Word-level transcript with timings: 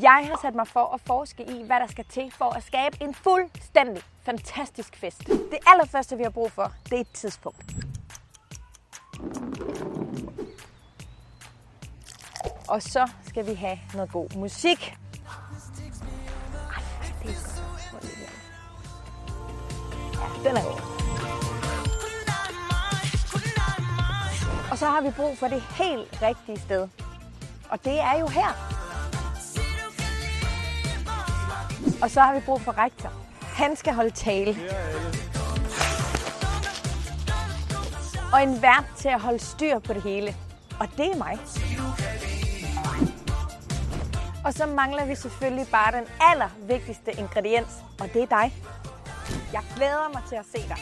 Jeg 0.00 0.28
har 0.30 0.38
sat 0.42 0.54
mig 0.54 0.68
for 0.68 0.94
at 0.94 1.00
forske 1.00 1.42
i, 1.42 1.62
hvad 1.66 1.80
der 1.80 1.86
skal 1.86 2.04
til 2.04 2.30
for 2.30 2.56
at 2.56 2.62
skabe 2.62 2.96
en 3.00 3.14
fuldstændig 3.14 4.02
fantastisk 4.22 4.96
fest. 4.96 5.26
Det 5.26 5.58
allerførste, 5.66 6.16
vi 6.16 6.22
har 6.22 6.30
brug 6.30 6.52
for, 6.52 6.72
det 6.84 6.92
er 6.92 7.00
et 7.00 7.12
tidspunkt. 7.12 7.64
Og 12.68 12.82
så 12.82 13.10
skal 13.26 13.46
vi 13.46 13.54
have 13.54 13.78
noget 13.94 14.12
god 14.12 14.36
musik. 14.36 14.96
Ej, 16.54 16.82
det 17.22 17.30
er 17.30 17.34
godt. 17.92 18.04
Ja, 20.14 20.48
den 20.48 20.56
er 20.56 20.62
god. 20.62 20.80
Og 24.70 24.78
så 24.78 24.86
har 24.86 25.00
vi 25.00 25.10
brug 25.10 25.38
for 25.38 25.48
det 25.48 25.62
helt 25.62 26.22
rigtige 26.22 26.60
sted. 26.60 26.88
Og 27.70 27.84
det 27.84 28.00
er 28.00 28.18
jo 28.20 28.26
her. 28.26 28.81
Og 32.02 32.10
så 32.10 32.20
har 32.20 32.34
vi 32.34 32.40
brug 32.40 32.60
for 32.60 32.78
rektor. 32.78 33.12
Han 33.40 33.76
skal 33.76 33.94
holde 33.94 34.10
tale. 34.10 34.56
Og 38.32 38.42
en 38.42 38.62
vært 38.62 38.84
til 38.96 39.08
at 39.08 39.20
holde 39.20 39.38
styr 39.38 39.78
på 39.78 39.92
det 39.92 40.02
hele. 40.02 40.36
Og 40.80 40.88
det 40.96 41.06
er 41.12 41.16
mig. 41.16 41.38
Og 44.44 44.54
så 44.54 44.66
mangler 44.66 45.04
vi 45.04 45.14
selvfølgelig 45.14 45.66
bare 45.72 45.92
den 45.92 46.06
allervigtigste 46.20 47.12
ingrediens, 47.18 47.70
og 48.00 48.08
det 48.14 48.22
er 48.22 48.26
dig. 48.26 48.52
Jeg 49.52 49.62
glæder 49.76 50.10
mig 50.14 50.22
til 50.28 50.36
at 50.36 50.44
se 50.52 50.68
dig. 50.68 50.78